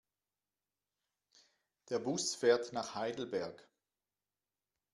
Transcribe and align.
Der 1.89 1.99
Bus 1.99 2.33
fährt 2.33 2.73
nach 2.73 2.95
Heidelberg 2.95 3.69